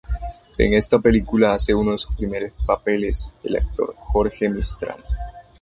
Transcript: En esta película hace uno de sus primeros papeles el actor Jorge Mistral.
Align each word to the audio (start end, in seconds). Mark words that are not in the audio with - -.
En 0.57 0.73
esta 0.73 0.97
película 0.97 1.53
hace 1.53 1.75
uno 1.75 1.91
de 1.91 1.99
sus 1.99 2.15
primeros 2.15 2.53
papeles 2.65 3.35
el 3.43 3.55
actor 3.57 3.93
Jorge 3.99 4.49
Mistral. 4.49 4.97